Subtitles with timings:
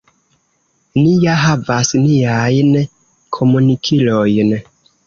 [1.01, 2.73] Ni ja havas niajn
[3.39, 4.57] komunikilojn.